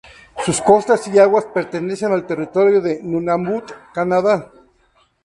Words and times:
Sus 0.43 0.61
costas 0.63 1.07
y 1.09 1.19
aguas 1.19 1.45
pertenecen 1.45 2.11
al 2.11 2.25
territorio 2.25 2.81
de 2.81 3.03
Nunavut, 3.03 3.71
Canadá. 3.93 4.51